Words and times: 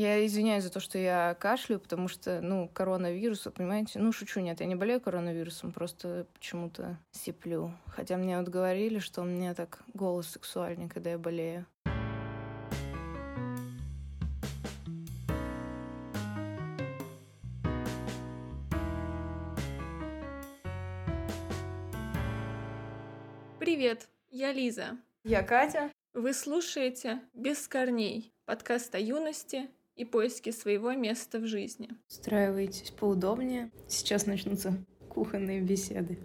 Я 0.00 0.24
извиняюсь 0.24 0.64
за 0.64 0.72
то, 0.72 0.80
что 0.80 0.96
я 0.96 1.36
кашляю, 1.38 1.78
потому 1.78 2.08
что, 2.08 2.40
ну, 2.40 2.70
коронавирус, 2.72 3.46
понимаете? 3.54 3.98
Ну, 3.98 4.12
шучу, 4.12 4.40
нет, 4.40 4.60
я 4.60 4.66
не 4.66 4.74
болею 4.74 4.98
коронавирусом, 4.98 5.72
просто 5.72 6.26
почему-то 6.32 6.98
сиплю. 7.10 7.74
Хотя 7.86 8.16
мне 8.16 8.38
вот 8.38 8.48
говорили, 8.48 8.98
что 8.98 9.20
у 9.20 9.26
меня 9.26 9.52
так 9.52 9.82
голос 9.92 10.28
сексуальный, 10.28 10.88
когда 10.88 11.10
я 11.10 11.18
болею. 11.18 11.66
Привет, 23.58 24.08
я 24.30 24.54
Лиза. 24.54 24.96
Я 25.24 25.42
Катя. 25.42 25.90
Вы 26.14 26.32
слушаете 26.32 27.20
«Без 27.34 27.68
корней»— 27.68 28.32
подкаст 28.46 28.94
о 28.94 28.98
юности 28.98 29.68
и 30.00 30.04
поиске 30.06 30.50
своего 30.50 30.92
места 30.92 31.38
в 31.38 31.46
жизни. 31.46 31.90
Устраивайтесь 32.08 32.90
поудобнее. 32.90 33.70
Сейчас 33.86 34.24
начнутся 34.24 34.82
кухонные 35.10 35.60
беседы. 35.60 36.18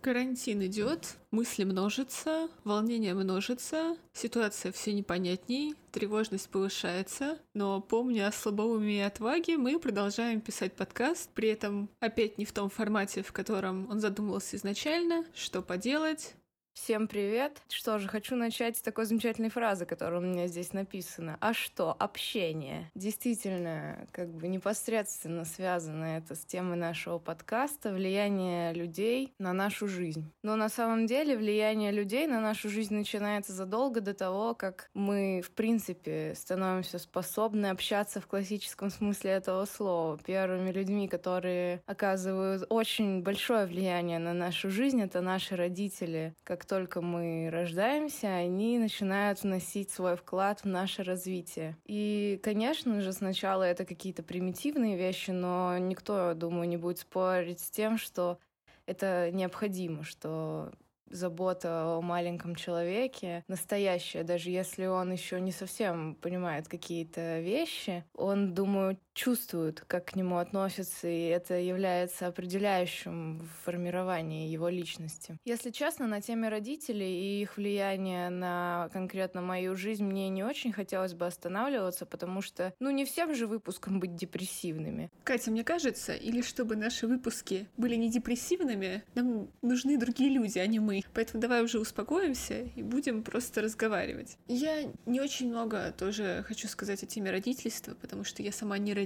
Карантин 0.00 0.62
идет, 0.66 1.16
мысли 1.30 1.64
множатся, 1.64 2.48
волнение 2.62 3.14
множится, 3.14 3.96
ситуация 4.12 4.70
все 4.70 4.92
непонятней, 4.92 5.74
тревожность 5.92 6.50
повышается, 6.50 7.38
но 7.54 7.80
помня 7.80 8.28
о 8.28 8.32
слабоумии 8.32 8.98
и 8.98 9.00
отваге, 9.00 9.56
мы 9.56 9.80
продолжаем 9.80 10.42
писать 10.42 10.74
подкаст, 10.74 11.30
при 11.30 11.48
этом 11.48 11.88
опять 12.00 12.36
не 12.36 12.44
в 12.44 12.52
том 12.52 12.68
формате, 12.68 13.22
в 13.22 13.32
котором 13.32 13.88
он 13.90 13.98
задумывался 13.98 14.56
изначально, 14.56 15.24
что 15.34 15.62
поделать, 15.62 16.34
Всем 16.74 17.06
привет! 17.06 17.62
Что 17.68 18.00
же, 18.00 18.08
хочу 18.08 18.34
начать 18.34 18.76
с 18.76 18.82
такой 18.82 19.04
замечательной 19.04 19.48
фразы, 19.48 19.86
которая 19.86 20.20
у 20.20 20.24
меня 20.24 20.48
здесь 20.48 20.72
написана. 20.72 21.38
А 21.40 21.54
что? 21.54 21.92
Общение. 21.92 22.90
Действительно, 22.96 24.08
как 24.10 24.28
бы 24.28 24.48
непосредственно 24.48 25.44
связано 25.44 26.16
это 26.16 26.34
с 26.34 26.44
темой 26.44 26.76
нашего 26.76 27.18
подкаста 27.18 27.92
влияние 27.92 28.74
людей 28.74 29.32
на 29.38 29.52
нашу 29.52 29.86
жизнь. 29.86 30.28
Но 30.42 30.56
на 30.56 30.68
самом 30.68 31.06
деле 31.06 31.36
влияние 31.36 31.92
людей 31.92 32.26
на 32.26 32.40
нашу 32.40 32.68
жизнь 32.68 32.94
начинается 32.94 33.52
задолго 33.52 34.00
до 34.00 34.12
того, 34.12 34.56
как 34.56 34.90
мы, 34.94 35.42
в 35.46 35.52
принципе, 35.52 36.34
становимся 36.34 36.98
способны 36.98 37.66
общаться 37.66 38.20
в 38.20 38.26
классическом 38.26 38.90
смысле 38.90 39.30
этого 39.30 39.64
слова. 39.66 40.18
Первыми 40.18 40.72
людьми, 40.72 41.06
которые 41.06 41.82
оказывают 41.86 42.66
очень 42.68 43.22
большое 43.22 43.64
влияние 43.66 44.18
на 44.18 44.34
нашу 44.34 44.70
жизнь, 44.70 45.00
это 45.00 45.20
наши 45.20 45.54
родители, 45.54 46.34
как 46.42 46.63
только 46.64 47.00
мы 47.00 47.48
рождаемся, 47.50 48.28
они 48.28 48.78
начинают 48.78 49.42
вносить 49.42 49.90
свой 49.90 50.16
вклад 50.16 50.60
в 50.60 50.66
наше 50.66 51.02
развитие. 51.02 51.76
И, 51.84 52.40
конечно 52.42 53.00
же, 53.00 53.12
сначала 53.12 53.62
это 53.62 53.84
какие-то 53.84 54.22
примитивные 54.22 54.96
вещи, 54.96 55.30
но 55.30 55.78
никто, 55.78 56.34
думаю, 56.34 56.68
не 56.68 56.76
будет 56.76 56.98
спорить 56.98 57.60
с 57.60 57.70
тем, 57.70 57.98
что 57.98 58.38
это 58.86 59.30
необходимо, 59.32 60.02
что 60.02 60.72
забота 61.10 61.96
о 61.96 62.00
маленьком 62.00 62.54
человеке 62.56 63.44
настоящая, 63.48 64.24
даже 64.24 64.50
если 64.50 64.86
он 64.86 65.12
еще 65.12 65.40
не 65.40 65.52
совсем 65.52 66.16
понимает 66.16 66.68
какие-то 66.68 67.40
вещи, 67.40 68.04
он, 68.14 68.54
думаю, 68.54 68.98
чувствует, 69.14 69.82
как 69.86 70.06
к 70.06 70.16
нему 70.16 70.38
относятся, 70.38 71.08
и 71.08 71.26
это 71.26 71.54
является 71.54 72.26
определяющим 72.26 73.38
в 73.38 73.64
формировании 73.64 74.48
его 74.48 74.68
личности. 74.68 75.38
Если 75.44 75.70
честно, 75.70 76.06
на 76.06 76.20
теме 76.20 76.48
родителей 76.48 77.38
и 77.38 77.42
их 77.42 77.56
влияния 77.56 78.28
на 78.28 78.90
конкретно 78.92 79.40
мою 79.40 79.76
жизнь 79.76 80.04
мне 80.04 80.28
не 80.28 80.42
очень 80.42 80.72
хотелось 80.72 81.14
бы 81.14 81.26
останавливаться, 81.26 82.06
потому 82.06 82.42
что, 82.42 82.74
ну, 82.80 82.90
не 82.90 83.04
всем 83.04 83.34
же 83.34 83.46
выпускам 83.46 84.00
быть 84.00 84.16
депрессивными. 84.16 85.10
Катя, 85.22 85.50
мне 85.50 85.64
кажется, 85.64 86.14
или 86.14 86.42
чтобы 86.42 86.76
наши 86.76 87.06
выпуски 87.06 87.68
были 87.76 87.94
не 87.94 88.10
депрессивными, 88.10 89.04
нам 89.14 89.48
нужны 89.62 89.96
другие 89.96 90.30
люди, 90.30 90.58
а 90.58 90.66
не 90.66 90.80
мы. 90.80 91.02
Поэтому 91.14 91.40
давай 91.40 91.62
уже 91.62 91.78
успокоимся 91.78 92.62
и 92.74 92.82
будем 92.82 93.22
просто 93.22 93.62
разговаривать. 93.62 94.38
Я 94.48 94.90
не 95.06 95.20
очень 95.20 95.48
много 95.48 95.94
тоже 95.96 96.44
хочу 96.48 96.66
сказать 96.66 97.02
о 97.02 97.06
теме 97.06 97.30
родительства, 97.30 97.94
потому 97.94 98.24
что 98.24 98.42
я 98.42 98.50
сама 98.50 98.76
не 98.78 98.92
родитель 98.92 99.03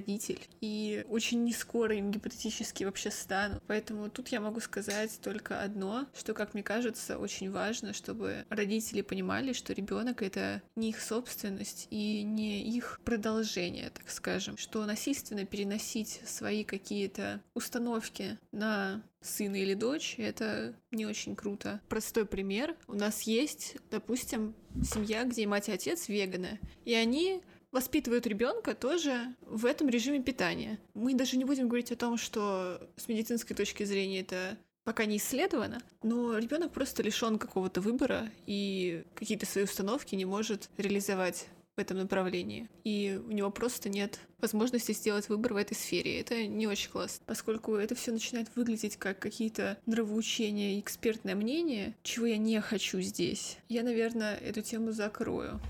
и 0.60 1.04
очень 1.08 1.44
не 1.44 1.52
скоро 1.52 1.96
им 1.96 2.10
гипотетически 2.10 2.84
вообще 2.84 3.10
стану. 3.10 3.60
Поэтому 3.66 4.08
тут 4.10 4.28
я 4.28 4.40
могу 4.40 4.60
сказать 4.60 5.18
только 5.22 5.62
одно, 5.62 6.06
что, 6.16 6.34
как 6.34 6.54
мне 6.54 6.62
кажется, 6.62 7.18
очень 7.18 7.50
важно, 7.50 7.92
чтобы 7.92 8.44
родители 8.48 9.02
понимали, 9.02 9.52
что 9.52 9.72
ребенок 9.72 10.22
это 10.22 10.62
не 10.76 10.90
их 10.90 11.00
собственность 11.00 11.86
и 11.90 12.22
не 12.22 12.62
их 12.62 13.00
продолжение, 13.04 13.90
так 13.90 14.10
скажем, 14.10 14.56
что 14.56 14.84
насильственно 14.84 15.44
переносить 15.44 16.20
свои 16.26 16.64
какие-то 16.64 17.42
установки 17.54 18.38
на 18.52 19.02
сына 19.20 19.56
или 19.56 19.74
дочь, 19.74 20.14
это 20.18 20.74
не 20.90 21.06
очень 21.06 21.34
круто. 21.34 21.80
Простой 21.88 22.24
пример. 22.24 22.76
У 22.86 22.94
нас 22.94 23.22
есть, 23.22 23.76
допустим, 23.90 24.54
семья, 24.82 25.24
где 25.24 25.46
мать 25.46 25.68
и 25.68 25.72
отец 25.72 26.08
веганы, 26.08 26.60
и 26.84 26.94
они 26.94 27.42
воспитывают 27.72 28.26
ребенка 28.26 28.74
тоже 28.74 29.34
в 29.42 29.66
этом 29.66 29.88
режиме 29.88 30.22
питания. 30.22 30.78
Мы 30.94 31.14
даже 31.14 31.36
не 31.36 31.44
будем 31.44 31.68
говорить 31.68 31.92
о 31.92 31.96
том, 31.96 32.16
что 32.16 32.80
с 32.96 33.08
медицинской 33.08 33.56
точки 33.56 33.84
зрения 33.84 34.20
это 34.20 34.56
пока 34.84 35.04
не 35.04 35.18
исследовано, 35.18 35.82
но 36.02 36.38
ребенок 36.38 36.72
просто 36.72 37.02
лишен 37.02 37.38
какого-то 37.38 37.80
выбора 37.80 38.30
и 38.46 39.04
какие-то 39.14 39.44
свои 39.44 39.64
установки 39.64 40.14
не 40.14 40.24
может 40.24 40.70
реализовать 40.78 41.48
в 41.76 41.80
этом 41.80 41.98
направлении. 41.98 42.68
И 42.84 43.20
у 43.24 43.30
него 43.30 43.50
просто 43.50 43.88
нет 43.88 44.18
возможности 44.40 44.92
сделать 44.92 45.28
выбор 45.28 45.54
в 45.54 45.56
этой 45.56 45.74
сфере. 45.74 46.18
Это 46.20 46.46
не 46.46 46.66
очень 46.66 46.90
классно, 46.90 47.22
поскольку 47.26 47.74
это 47.74 47.94
все 47.94 48.12
начинает 48.12 48.48
выглядеть 48.56 48.96
как 48.96 49.18
какие-то 49.18 49.78
нравоучения 49.86 50.80
экспертное 50.80 51.34
мнение, 51.34 51.94
чего 52.02 52.26
я 52.26 52.36
не 52.36 52.60
хочу 52.60 53.00
здесь. 53.00 53.58
Я, 53.68 53.82
наверное, 53.82 54.36
эту 54.36 54.62
тему 54.62 54.90
закрою. 54.90 55.60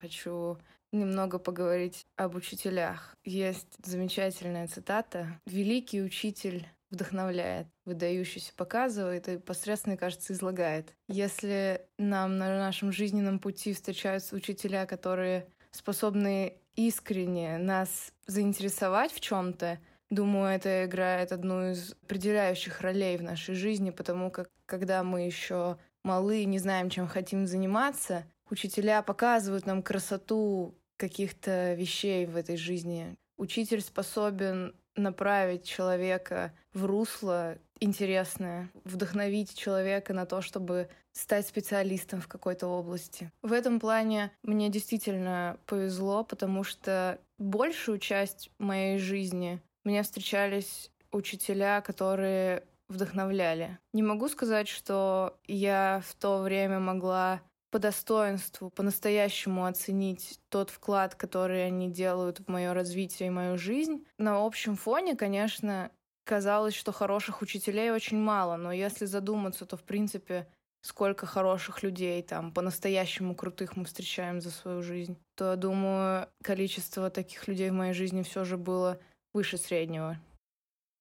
Хочу 0.00 0.56
немного 0.92 1.38
поговорить 1.38 2.06
об 2.16 2.34
учителях. 2.34 3.16
Есть 3.24 3.76
замечательная 3.84 4.66
цитата. 4.68 5.40
«Великий 5.46 6.02
учитель 6.02 6.66
вдохновляет, 6.90 7.66
выдающийся 7.84 8.52
показывает 8.54 9.28
и 9.28 9.38
посредственно, 9.38 9.96
кажется, 9.96 10.32
излагает. 10.32 10.94
Если 11.06 11.82
нам 11.98 12.38
на 12.38 12.58
нашем 12.58 12.92
жизненном 12.92 13.38
пути 13.38 13.74
встречаются 13.74 14.34
учителя, 14.34 14.86
которые 14.86 15.48
способны 15.70 16.54
искренне 16.76 17.58
нас 17.58 18.12
заинтересовать 18.26 19.12
в 19.12 19.20
чем-то, 19.20 19.78
Думаю, 20.10 20.54
это 20.56 20.86
играет 20.86 21.32
одну 21.32 21.72
из 21.72 21.92
определяющих 22.02 22.80
ролей 22.80 23.18
в 23.18 23.22
нашей 23.22 23.54
жизни, 23.54 23.90
потому 23.90 24.30
как 24.30 24.48
когда 24.64 25.02
мы 25.02 25.26
еще 25.26 25.76
малы 26.02 26.42
и 26.42 26.46
не 26.46 26.58
знаем, 26.58 26.88
чем 26.88 27.06
хотим 27.06 27.46
заниматься, 27.46 28.24
учителя 28.48 29.02
показывают 29.02 29.66
нам 29.66 29.82
красоту 29.82 30.77
каких-то 30.98 31.72
вещей 31.74 32.26
в 32.26 32.36
этой 32.36 32.58
жизни. 32.58 33.16
Учитель 33.38 33.80
способен 33.80 34.74
направить 34.96 35.64
человека 35.64 36.52
в 36.74 36.84
русло 36.84 37.56
интересное, 37.80 38.68
вдохновить 38.84 39.56
человека 39.56 40.12
на 40.12 40.26
то, 40.26 40.42
чтобы 40.42 40.88
стать 41.12 41.46
специалистом 41.46 42.20
в 42.20 42.28
какой-то 42.28 42.66
области. 42.66 43.30
В 43.42 43.52
этом 43.52 43.80
плане 43.80 44.32
мне 44.42 44.68
действительно 44.68 45.58
повезло, 45.66 46.24
потому 46.24 46.64
что 46.64 47.18
большую 47.38 47.98
часть 47.98 48.50
моей 48.58 48.98
жизни 48.98 49.60
мне 49.84 50.02
встречались 50.02 50.90
учителя, 51.12 51.80
которые 51.80 52.64
вдохновляли. 52.88 53.78
Не 53.92 54.02
могу 54.02 54.28
сказать, 54.28 54.68
что 54.68 55.38
я 55.46 56.02
в 56.06 56.14
то 56.14 56.38
время 56.38 56.80
могла 56.80 57.40
по 57.70 57.78
достоинству, 57.78 58.70
по-настоящему 58.70 59.66
оценить 59.66 60.40
тот 60.48 60.70
вклад, 60.70 61.14
который 61.14 61.66
они 61.66 61.90
делают 61.90 62.40
в 62.40 62.48
мое 62.48 62.72
развитие 62.72 63.28
и 63.28 63.30
мою 63.30 63.58
жизнь. 63.58 64.04
На 64.18 64.44
общем 64.44 64.76
фоне, 64.76 65.16
конечно, 65.16 65.90
казалось, 66.24 66.74
что 66.74 66.92
хороших 66.92 67.42
учителей 67.42 67.90
очень 67.90 68.18
мало, 68.18 68.56
но 68.56 68.72
если 68.72 69.04
задуматься, 69.04 69.66
то, 69.66 69.76
в 69.76 69.82
принципе, 69.82 70.46
сколько 70.82 71.26
хороших 71.26 71.82
людей 71.82 72.22
там 72.22 72.52
по-настоящему 72.52 73.34
крутых 73.34 73.76
мы 73.76 73.84
встречаем 73.84 74.40
за 74.40 74.50
свою 74.50 74.82
жизнь, 74.82 75.18
то, 75.34 75.56
думаю, 75.56 76.28
количество 76.42 77.10
таких 77.10 77.48
людей 77.48 77.70
в 77.70 77.74
моей 77.74 77.92
жизни 77.92 78.22
все 78.22 78.44
же 78.44 78.56
было 78.56 78.98
выше 79.34 79.58
среднего. 79.58 80.18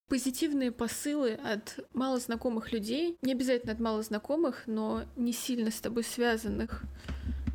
Позитивные 0.08 0.72
посылы 0.72 1.34
от 1.34 1.86
малознакомых 1.94 2.72
людей, 2.72 3.18
не 3.22 3.34
обязательно 3.34 3.74
от 3.74 3.80
малознакомых, 3.80 4.64
но 4.66 5.04
не 5.16 5.34
сильно 5.34 5.70
с 5.70 5.82
тобой 5.82 6.04
связанных 6.04 6.84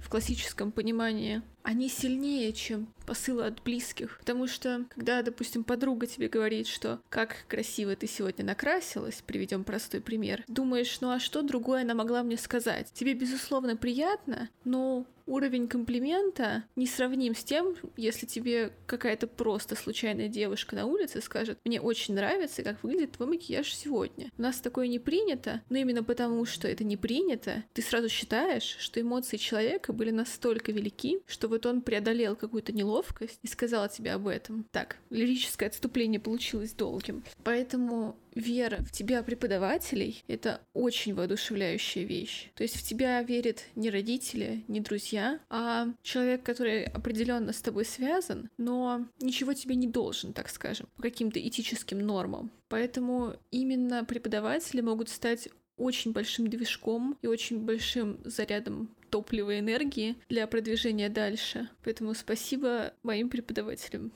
в 0.03 0.11
классическом 0.11 0.73
понимании 0.73 1.43
они 1.63 1.89
сильнее, 1.89 2.53
чем 2.53 2.93
посылы 3.07 3.47
от 3.47 3.63
близких. 3.63 4.19
Потому 4.19 4.47
что, 4.47 4.85
когда, 4.91 5.23
допустим, 5.23 5.65
подруга 5.65 6.07
тебе 6.07 6.29
говорит, 6.29 6.67
что 6.67 7.01
как 7.09 7.45
красиво 7.49 7.95
ты 7.95 8.07
сегодня 8.07 8.45
накрасилась, 8.45 9.23
приведем 9.25 9.65
простой 9.65 10.01
пример, 10.01 10.45
думаешь, 10.49 11.01
ну 11.01 11.11
а 11.11 11.21
что 11.21 11.43
другое 11.43 11.83
она 11.83 11.95
могла 11.95 12.23
мне 12.23 12.37
сказать? 12.37 12.91
Тебе, 12.93 13.15
безусловно, 13.15 13.77
приятно, 13.77 14.51
но 14.65 15.07
уровень 15.27 15.69
комплимента 15.69 16.65
не 16.77 16.87
сравним 16.87 17.35
с 17.35 17.45
тем, 17.45 17.77
если 17.97 18.27
тебе 18.27 18.73
какая-то 18.87 19.27
просто 19.27 19.77
случайная 19.77 20.29
девушка 20.29 20.77
на 20.77 20.87
улице 20.87 21.21
скажет, 21.21 21.59
мне 21.65 21.81
очень 21.81 22.15
нравится, 22.15 22.63
как 22.63 22.83
выглядит 22.83 23.13
твой 23.13 23.29
макияж 23.29 23.75
сегодня. 23.75 24.31
У 24.37 24.43
нас 24.43 24.61
такое 24.61 24.87
не 24.89 24.99
принято, 24.99 25.63
но 25.69 25.79
именно 25.79 26.03
потому, 26.03 26.45
что 26.45 26.69
это 26.69 26.85
не 26.85 26.97
принято, 26.97 27.65
ты 27.73 27.83
сразу 27.83 28.09
считаешь, 28.09 28.77
что 28.79 29.01
эмоции 29.01 29.37
человека 29.37 29.93
были 29.93 30.11
настолько 30.11 30.73
велики, 30.73 31.21
что 31.27 31.49
вот 31.49 31.67
он 31.67 31.83
преодолел 31.83 32.37
какую-то 32.37 32.73
неловкость 32.73 33.39
и 33.43 33.47
сказал 33.47 33.89
тебе 33.89 34.13
об 34.13 34.27
этом. 34.27 34.67
Так, 34.71 34.97
лирическое 35.11 35.69
отступление 35.69 36.21
получилось 36.21 36.73
долгим. 36.73 37.25
Поэтому 37.45 38.17
вера 38.35 38.79
в 38.83 38.91
тебя 38.91 39.23
преподавателей— 39.23 40.25
это 40.29 40.61
очень 40.73 41.15
воодушевляющая 41.15 42.05
вещь. 42.05 42.51
То 42.55 42.63
есть 42.63 42.77
в 42.77 42.83
тебя 42.83 43.23
верят 43.23 43.65
не 43.75 43.91
родители, 43.91 44.65
не 44.69 44.81
друзья, 44.81 45.41
а 45.49 45.89
человек, 46.03 46.43
который 46.43 46.85
определенно 46.85 47.53
с 47.53 47.61
тобой 47.61 47.85
связан, 47.85 48.51
но 48.59 49.07
ничего 49.21 49.53
тебе 49.53 49.75
не 49.75 49.87
должен, 49.87 50.33
так 50.33 50.49
скажем, 50.49 50.89
по 50.97 51.03
каким-то 51.03 51.41
этическим 51.41 51.99
нормам. 51.99 52.51
Поэтому 52.69 53.35
именно 53.51 54.05
преподаватели 54.05 54.81
могут 54.81 55.09
стать 55.09 55.49
очень 55.77 56.13
большим 56.13 56.49
движком 56.49 57.19
и 57.23 57.27
очень 57.27 57.59
большим 57.61 58.19
зарядом 58.25 58.95
топлива 59.11 59.51
и 59.51 59.61
энергии 59.61 60.17
для 60.29 60.47
продвижения 60.47 61.09
дальше. 61.09 61.69
Поэтому 61.85 62.15
спасибо 62.15 62.95
моим 63.03 63.29
преподавателям. 63.29 64.13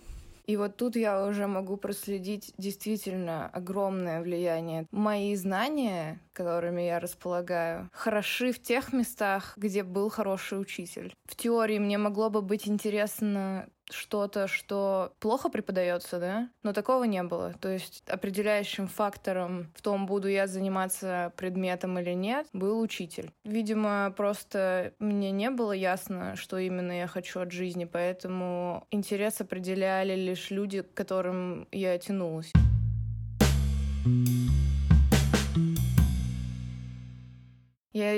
И 0.46 0.56
вот 0.56 0.76
тут 0.76 0.94
я 0.96 1.26
уже 1.26 1.46
могу 1.46 1.76
проследить 1.76 2.54
действительно 2.56 3.48
огромное 3.48 4.22
влияние. 4.22 4.86
Мои 4.92 5.34
знания, 5.34 6.20
которыми 6.32 6.82
я 6.82 7.00
располагаю, 7.00 7.90
хороши 7.92 8.52
в 8.52 8.62
тех 8.62 8.92
местах, 8.92 9.54
где 9.56 9.82
был 9.82 10.08
хороший 10.08 10.60
учитель. 10.60 11.12
В 11.24 11.34
теории 11.34 11.78
мне 11.78 11.98
могло 11.98 12.30
бы 12.30 12.42
быть 12.42 12.68
интересно 12.68 13.68
что-то, 13.90 14.48
что 14.48 15.12
плохо 15.20 15.48
преподается, 15.48 16.18
да, 16.18 16.48
но 16.62 16.72
такого 16.72 17.04
не 17.04 17.22
было. 17.22 17.54
То 17.60 17.68
есть 17.68 18.02
определяющим 18.08 18.88
фактором 18.88 19.72
в 19.74 19.82
том, 19.82 20.06
буду 20.06 20.28
я 20.28 20.46
заниматься 20.46 21.32
предметом 21.36 21.98
или 21.98 22.12
нет, 22.12 22.46
был 22.52 22.80
учитель. 22.80 23.30
Видимо, 23.44 24.12
просто 24.16 24.92
мне 24.98 25.30
не 25.30 25.50
было 25.50 25.72
ясно, 25.72 26.36
что 26.36 26.58
именно 26.58 26.92
я 26.92 27.06
хочу 27.06 27.40
от 27.40 27.52
жизни, 27.52 27.84
поэтому 27.84 28.86
интерес 28.90 29.40
определяли 29.40 30.14
лишь 30.14 30.50
люди, 30.50 30.82
к 30.82 30.94
которым 30.94 31.68
я 31.70 31.96
тянулась. 31.98 32.52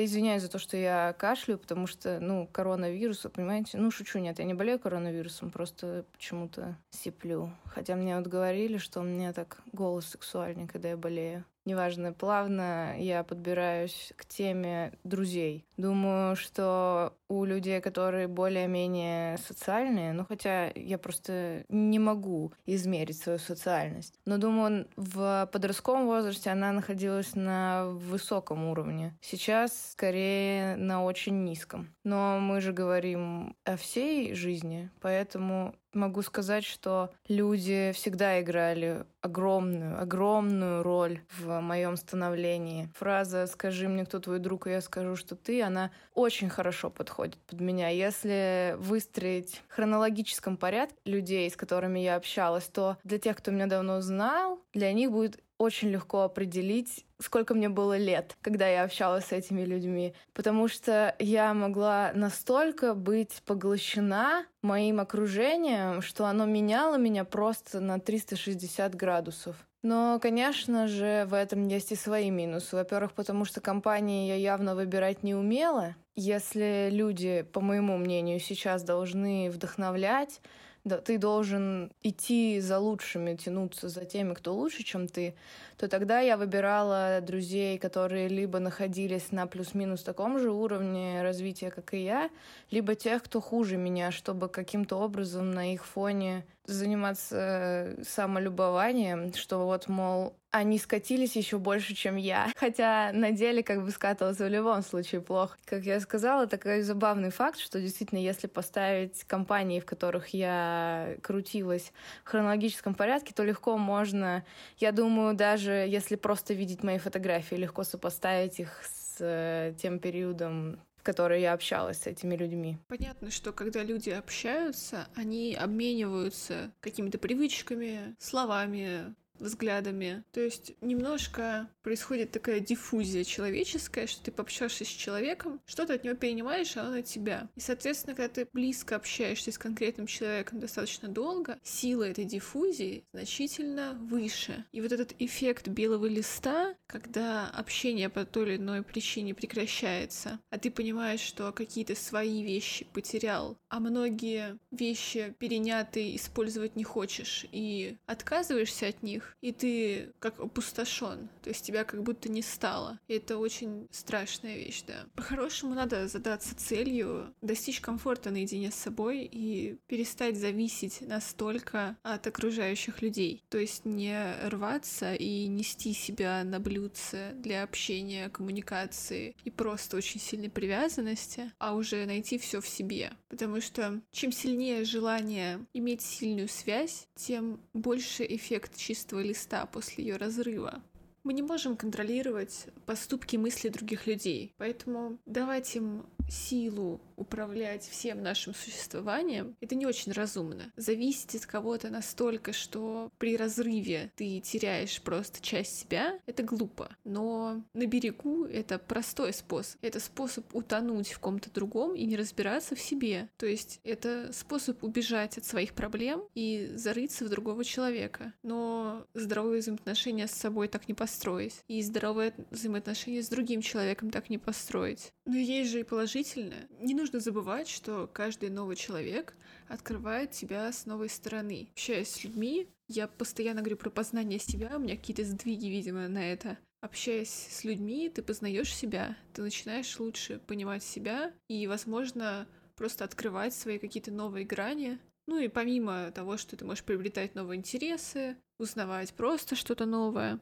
Извиняюсь 0.04 0.42
за 0.42 0.50
то, 0.50 0.58
что 0.58 0.76
я 0.76 1.14
кашляю, 1.18 1.58
потому 1.58 1.86
что, 1.86 2.18
ну, 2.20 2.46
коронавирус, 2.46 3.26
понимаете? 3.32 3.78
Ну, 3.78 3.90
шучу, 3.90 4.18
нет, 4.18 4.38
я 4.38 4.44
не 4.44 4.54
болею 4.54 4.78
коронавирусом, 4.78 5.50
просто 5.50 6.04
почему-то 6.12 6.76
сиплю. 6.90 7.50
Хотя 7.66 7.96
мне 7.96 8.16
вот 8.16 8.26
говорили, 8.26 8.78
что 8.78 9.00
у 9.00 9.04
меня 9.04 9.32
так 9.32 9.58
голос 9.72 10.06
сексуальный, 10.06 10.66
когда 10.66 10.90
я 10.90 10.96
болею 10.96 11.44
неважно, 11.68 12.12
плавно 12.12 12.96
я 12.98 13.22
подбираюсь 13.22 14.12
к 14.16 14.24
теме 14.24 14.92
друзей. 15.04 15.67
Думаю, 15.78 16.34
что 16.34 17.14
у 17.28 17.44
людей, 17.44 17.80
которые 17.80 18.26
более-менее 18.26 19.38
социальные, 19.38 20.12
ну 20.12 20.24
хотя 20.26 20.70
я 20.74 20.98
просто 20.98 21.64
не 21.68 21.98
могу 21.98 22.52
измерить 22.66 23.18
свою 23.18 23.38
социальность, 23.38 24.18
но 24.24 24.38
думаю, 24.38 24.88
в 24.96 25.48
подростковом 25.52 26.06
возрасте 26.06 26.50
она 26.50 26.72
находилась 26.72 27.34
на 27.34 27.86
высоком 27.86 28.64
уровне. 28.64 29.16
Сейчас 29.20 29.92
скорее 29.92 30.76
на 30.76 31.04
очень 31.04 31.44
низком. 31.44 31.94
Но 32.02 32.40
мы 32.40 32.60
же 32.60 32.72
говорим 32.72 33.54
о 33.64 33.76
всей 33.76 34.34
жизни, 34.34 34.90
поэтому 35.00 35.74
могу 35.92 36.22
сказать, 36.22 36.64
что 36.64 37.10
люди 37.28 37.92
всегда 37.94 38.40
играли 38.40 39.04
огромную, 39.20 40.00
огромную 40.00 40.82
роль 40.82 41.20
в 41.38 41.60
моем 41.60 41.96
становлении. 41.96 42.90
Фраза 42.96 43.46
«скажи 43.46 43.88
мне, 43.88 44.04
кто 44.04 44.20
твой 44.20 44.38
друг, 44.38 44.66
и 44.66 44.70
я 44.70 44.80
скажу, 44.80 45.16
что 45.16 45.36
ты», 45.36 45.62
она 45.68 45.90
очень 46.14 46.48
хорошо 46.48 46.90
подходит 46.90 47.38
под 47.46 47.60
меня. 47.60 47.88
Если 47.88 48.74
выстроить 48.78 49.62
в 49.68 49.74
хронологическом 49.74 50.56
порядке 50.56 50.96
людей, 51.04 51.48
с 51.50 51.56
которыми 51.56 52.00
я 52.00 52.16
общалась, 52.16 52.64
то 52.64 52.98
для 53.04 53.18
тех, 53.18 53.36
кто 53.36 53.50
меня 53.50 53.66
давно 53.66 54.00
знал, 54.00 54.60
для 54.72 54.92
них 54.92 55.10
будет 55.10 55.40
очень 55.58 55.88
легко 55.88 56.22
определить, 56.22 57.04
сколько 57.20 57.52
мне 57.52 57.68
было 57.68 57.98
лет, 57.98 58.36
когда 58.40 58.68
я 58.68 58.84
общалась 58.84 59.26
с 59.26 59.32
этими 59.32 59.62
людьми, 59.62 60.14
потому 60.32 60.68
что 60.68 61.14
я 61.18 61.52
могла 61.52 62.12
настолько 62.14 62.94
быть 62.94 63.42
поглощена 63.44 64.46
моим 64.62 65.00
окружением, 65.00 66.00
что 66.00 66.26
оно 66.26 66.46
меняло 66.46 66.96
меня 66.96 67.24
просто 67.24 67.80
на 67.80 67.98
360 67.98 68.94
градусов. 68.94 69.56
Но, 69.82 70.18
конечно 70.20 70.88
же, 70.88 71.24
в 71.28 71.34
этом 71.34 71.68
есть 71.68 71.92
и 71.92 71.96
свои 71.96 72.30
минусы. 72.30 72.74
Во-первых, 72.74 73.12
потому 73.12 73.44
что 73.44 73.60
компании 73.60 74.28
я 74.28 74.34
явно 74.34 74.74
выбирать 74.74 75.22
не 75.22 75.34
умела. 75.34 75.94
Если 76.16 76.88
люди, 76.90 77.42
по 77.52 77.60
моему 77.60 77.96
мнению, 77.96 78.40
сейчас 78.40 78.82
должны 78.82 79.50
вдохновлять, 79.50 80.40
да, 80.84 80.98
ты 80.98 81.18
должен 81.18 81.92
идти 82.02 82.60
за 82.60 82.78
лучшими, 82.78 83.36
тянуться 83.36 83.88
за 83.88 84.04
теми, 84.04 84.34
кто 84.34 84.54
лучше, 84.54 84.82
чем 84.82 85.06
ты, 85.06 85.34
то 85.76 85.86
тогда 85.86 86.20
я 86.20 86.36
выбирала 86.36 87.20
друзей, 87.20 87.78
которые 87.78 88.28
либо 88.28 88.58
находились 88.58 89.30
на 89.30 89.46
плюс-минус 89.46 90.02
таком 90.02 90.38
же 90.38 90.50
уровне 90.50 91.22
развития, 91.22 91.70
как 91.70 91.94
и 91.94 92.02
я, 92.02 92.30
либо 92.70 92.94
тех, 92.94 93.22
кто 93.22 93.40
хуже 93.40 93.76
меня, 93.76 94.10
чтобы 94.10 94.48
каким-то 94.48 94.96
образом 94.96 95.50
на 95.50 95.72
их 95.72 95.84
фоне 95.84 96.44
заниматься 96.68 97.96
самолюбованием, 98.08 99.34
что 99.34 99.66
вот, 99.66 99.88
мол, 99.88 100.36
они 100.50 100.78
скатились 100.78 101.36
еще 101.36 101.58
больше, 101.58 101.94
чем 101.94 102.16
я. 102.16 102.50
Хотя 102.56 103.10
на 103.12 103.32
деле 103.32 103.62
как 103.62 103.84
бы 103.84 103.90
скатываться 103.90 104.44
в 104.44 104.48
любом 104.48 104.82
случае 104.82 105.20
плохо. 105.20 105.58
Как 105.64 105.82
я 105.82 106.00
сказала, 106.00 106.46
такой 106.46 106.82
забавный 106.82 107.30
факт, 107.30 107.58
что 107.58 107.80
действительно, 107.80 108.18
если 108.18 108.46
поставить 108.46 109.24
компании, 109.24 109.80
в 109.80 109.86
которых 109.86 110.28
я 110.28 111.16
крутилась 111.22 111.92
в 112.24 112.28
хронологическом 112.30 112.94
порядке, 112.94 113.34
то 113.34 113.42
легко 113.42 113.76
можно, 113.76 114.44
я 114.78 114.92
думаю, 114.92 115.34
даже 115.34 115.58
даже 115.58 115.72
если 115.72 116.16
просто 116.16 116.54
видеть 116.54 116.82
мои 116.82 116.98
фотографии, 116.98 117.56
легко 117.56 117.82
сопоставить 117.82 118.60
их 118.60 118.80
с 118.84 119.16
э, 119.20 119.74
тем 119.80 119.98
периодом, 119.98 120.80
в 121.08 121.10
который 121.10 121.40
я 121.40 121.54
общалась 121.54 122.02
с 122.02 122.06
этими 122.06 122.36
людьми. 122.36 122.76
Понятно, 122.86 123.30
что 123.30 123.50
когда 123.52 123.82
люди 123.82 124.10
общаются, 124.10 125.08
они 125.14 125.54
обмениваются 125.54 126.70
какими-то 126.80 127.16
привычками, 127.16 128.14
словами, 128.18 129.14
взглядами. 129.40 130.24
То 130.32 130.40
есть 130.40 130.72
немножко 130.80 131.68
происходит 131.82 132.32
такая 132.32 132.60
диффузия 132.60 133.24
человеческая, 133.24 134.06
что 134.06 134.22
ты 134.22 134.32
пообщаешься 134.32 134.84
с 134.84 134.88
человеком, 134.88 135.60
что-то 135.66 135.94
от 135.94 136.04
него 136.04 136.14
перенимаешь, 136.14 136.76
а 136.76 136.86
он 136.86 136.94
от 136.94 137.06
тебя. 137.06 137.48
И, 137.56 137.60
соответственно, 137.60 138.14
когда 138.14 138.28
ты 138.28 138.48
близко 138.52 138.96
общаешься 138.96 139.52
с 139.52 139.58
конкретным 139.58 140.06
человеком 140.06 140.60
достаточно 140.60 141.08
долго, 141.08 141.58
сила 141.62 142.04
этой 142.04 142.24
диффузии 142.24 143.04
значительно 143.12 143.94
выше. 144.00 144.64
И 144.72 144.80
вот 144.80 144.92
этот 144.92 145.14
эффект 145.18 145.68
белого 145.68 146.06
листа, 146.06 146.74
когда 146.86 147.48
общение 147.48 148.08
по 148.08 148.24
той 148.24 148.48
или 148.48 148.56
иной 148.56 148.82
причине 148.82 149.34
прекращается, 149.34 150.38
а 150.50 150.58
ты 150.58 150.70
понимаешь, 150.70 151.20
что 151.20 151.52
какие-то 151.52 151.94
свои 151.94 152.42
вещи 152.42 152.86
потерял, 152.92 153.58
а 153.68 153.80
многие 153.80 154.58
вещи 154.70 155.34
перенятые 155.38 156.16
использовать 156.16 156.76
не 156.76 156.84
хочешь 156.84 157.46
и 157.52 157.96
отказываешься 158.06 158.88
от 158.88 159.02
них, 159.02 159.27
и 159.40 159.52
ты 159.52 160.12
как 160.18 160.40
опустошен, 160.40 161.28
то 161.42 161.50
есть 161.50 161.64
тебя 161.64 161.84
как 161.84 162.02
будто 162.02 162.28
не 162.28 162.42
стало. 162.42 162.98
И 163.08 163.14
это 163.14 163.38
очень 163.38 163.86
страшная 163.90 164.56
вещь, 164.56 164.82
да. 164.86 165.06
По-хорошему 165.14 165.74
надо 165.74 166.08
задаться 166.08 166.56
целью 166.56 167.34
достичь 167.42 167.80
комфорта 167.80 168.30
наедине 168.30 168.70
с 168.70 168.74
собой 168.74 169.28
и 169.30 169.78
перестать 169.86 170.36
зависеть 170.36 171.00
настолько 171.00 171.96
от 172.02 172.26
окружающих 172.26 173.02
людей. 173.02 173.42
То 173.48 173.58
есть 173.58 173.84
не 173.84 174.34
рваться 174.48 175.14
и 175.14 175.46
нести 175.46 175.92
себя 175.92 176.42
на 176.44 176.60
блюдце 176.60 177.32
для 177.36 177.62
общения, 177.62 178.28
коммуникации 178.28 179.36
и 179.44 179.50
просто 179.50 179.96
очень 179.96 180.20
сильной 180.20 180.50
привязанности, 180.50 181.52
а 181.58 181.74
уже 181.74 182.06
найти 182.06 182.38
все 182.38 182.60
в 182.60 182.68
себе. 182.68 183.12
Потому 183.28 183.60
что 183.60 184.00
чем 184.12 184.32
сильнее 184.32 184.84
желание 184.84 185.66
иметь 185.74 186.02
сильную 186.02 186.48
связь, 186.48 187.06
тем 187.14 187.60
больше 187.72 188.24
эффект 188.28 188.76
чистого 189.18 189.20
листа 189.20 189.66
после 189.66 190.04
ее 190.04 190.16
разрыва. 190.16 190.82
Мы 191.24 191.32
не 191.32 191.42
можем 191.42 191.76
контролировать 191.76 192.68
поступки 192.86 193.36
мысли 193.36 193.68
других 193.68 194.06
людей, 194.06 194.54
поэтому 194.56 195.18
давать 195.26 195.76
им 195.76 196.06
силу 196.30 197.00
управлять 197.18 197.86
всем 197.86 198.22
нашим 198.22 198.54
существованием, 198.54 199.56
это 199.60 199.74
не 199.74 199.86
очень 199.86 200.12
разумно. 200.12 200.72
Зависеть 200.76 201.34
от 201.34 201.46
кого-то 201.46 201.90
настолько, 201.90 202.52
что 202.52 203.10
при 203.18 203.36
разрыве 203.36 204.10
ты 204.16 204.40
теряешь 204.40 205.00
просто 205.02 205.42
часть 205.42 205.78
себя, 205.78 206.18
это 206.26 206.42
глупо. 206.42 206.96
Но 207.04 207.62
на 207.74 207.86
берегу 207.86 208.44
это 208.44 208.78
простой 208.78 209.32
способ. 209.32 209.78
Это 209.82 210.00
способ 210.00 210.54
утонуть 210.54 211.12
в 211.12 211.18
ком-то 211.18 211.50
другом 211.50 211.94
и 211.94 212.04
не 212.04 212.16
разбираться 212.16 212.74
в 212.74 212.80
себе. 212.80 213.28
То 213.36 213.46
есть 213.46 213.80
это 213.84 214.30
способ 214.32 214.82
убежать 214.84 215.38
от 215.38 215.44
своих 215.44 215.74
проблем 215.74 216.22
и 216.34 216.72
зарыться 216.74 217.24
в 217.24 217.28
другого 217.28 217.64
человека. 217.64 218.32
Но 218.42 219.06
здоровые 219.14 219.60
взаимоотношения 219.60 220.26
с 220.26 220.32
собой 220.32 220.68
так 220.68 220.88
не 220.88 220.94
построить. 220.94 221.64
И 221.68 221.82
здоровые 221.82 222.34
взаимоотношения 222.50 223.22
с 223.22 223.28
другим 223.28 223.60
человеком 223.60 224.10
так 224.10 224.30
не 224.30 224.38
построить. 224.38 225.12
Но 225.24 225.36
есть 225.36 225.70
же 225.70 225.80
и 225.80 225.84
положительное. 225.84 226.68
Не 226.80 226.94
нужно 226.94 227.07
забывать, 227.12 227.68
что 227.68 228.08
каждый 228.12 228.50
новый 228.50 228.76
человек 228.76 229.34
открывает 229.68 230.32
тебя 230.32 230.70
с 230.70 230.86
новой 230.86 231.08
стороны. 231.08 231.68
Общаясь 231.72 232.10
с 232.10 232.24
людьми, 232.24 232.68
я 232.86 233.08
постоянно 233.08 233.60
говорю 233.60 233.76
про 233.76 233.90
познание 233.90 234.38
себя, 234.38 234.76
у 234.76 234.78
меня 234.78 234.96
какие-то 234.96 235.24
сдвиги, 235.24 235.66
видимо, 235.66 236.08
на 236.08 236.32
это. 236.32 236.58
Общаясь 236.80 237.30
с 237.30 237.64
людьми, 237.64 238.08
ты 238.08 238.22
познаешь 238.22 238.74
себя, 238.74 239.16
ты 239.32 239.42
начинаешь 239.42 239.98
лучше 239.98 240.38
понимать 240.46 240.84
себя 240.84 241.32
и, 241.48 241.66
возможно, 241.66 242.46
просто 242.76 243.04
открывать 243.04 243.54
свои 243.54 243.78
какие-то 243.78 244.12
новые 244.12 244.44
грани. 244.44 244.98
Ну 245.26 245.38
и 245.38 245.48
помимо 245.48 246.10
того, 246.12 246.36
что 246.36 246.56
ты 246.56 246.64
можешь 246.64 246.84
приобретать 246.84 247.34
новые 247.34 247.58
интересы, 247.58 248.36
узнавать 248.58 249.12
просто 249.14 249.56
что-то 249.56 249.86
новое, 249.86 250.40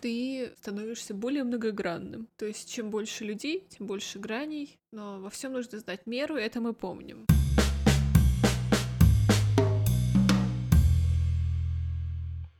ты 0.00 0.52
становишься 0.60 1.14
более 1.14 1.44
многогранным. 1.44 2.28
То 2.36 2.46
есть 2.46 2.72
чем 2.72 2.90
больше 2.90 3.24
людей, 3.24 3.66
тем 3.68 3.86
больше 3.86 4.18
граней, 4.18 4.78
но 4.92 5.20
во 5.20 5.30
всем 5.30 5.52
нужно 5.52 5.78
знать 5.78 6.06
меру, 6.06 6.36
и 6.36 6.42
это 6.42 6.60
мы 6.60 6.72
помним. 6.72 7.26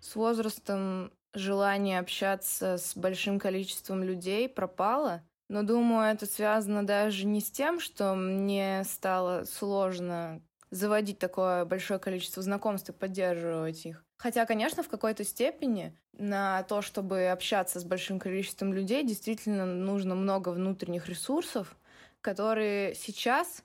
С 0.00 0.14
возрастом 0.14 1.12
желание 1.34 1.98
общаться 1.98 2.78
с 2.78 2.96
большим 2.96 3.38
количеством 3.38 4.02
людей 4.02 4.48
пропало, 4.48 5.22
но 5.48 5.62
думаю, 5.62 6.12
это 6.12 6.26
связано 6.26 6.86
даже 6.86 7.26
не 7.26 7.40
с 7.40 7.50
тем, 7.50 7.80
что 7.80 8.14
мне 8.14 8.82
стало 8.84 9.44
сложно 9.44 10.40
заводить 10.70 11.18
такое 11.18 11.64
большое 11.64 12.00
количество 12.00 12.42
знакомств 12.42 12.88
и 12.88 12.92
поддерживать 12.92 13.86
их. 13.86 14.05
Хотя, 14.16 14.46
конечно, 14.46 14.82
в 14.82 14.88
какой-то 14.88 15.24
степени 15.24 15.96
на 16.12 16.62
то, 16.64 16.80
чтобы 16.80 17.26
общаться 17.26 17.80
с 17.80 17.84
большим 17.84 18.18
количеством 18.18 18.72
людей, 18.72 19.04
действительно 19.04 19.66
нужно 19.66 20.14
много 20.14 20.48
внутренних 20.50 21.08
ресурсов, 21.08 21.76
которые 22.22 22.94
сейчас 22.94 23.62